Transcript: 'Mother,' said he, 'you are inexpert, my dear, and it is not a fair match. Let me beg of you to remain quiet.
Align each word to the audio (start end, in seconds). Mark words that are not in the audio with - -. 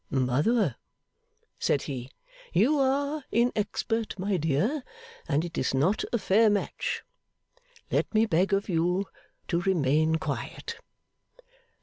'Mother,' 0.09 0.77
said 1.59 1.83
he, 1.83 2.09
'you 2.53 2.79
are 2.79 3.23
inexpert, 3.31 4.17
my 4.17 4.35
dear, 4.35 4.83
and 5.27 5.45
it 5.45 5.59
is 5.59 5.75
not 5.75 6.03
a 6.11 6.17
fair 6.17 6.49
match. 6.49 7.03
Let 7.91 8.11
me 8.11 8.25
beg 8.25 8.51
of 8.51 8.67
you 8.67 9.05
to 9.47 9.61
remain 9.61 10.15
quiet. 10.15 10.79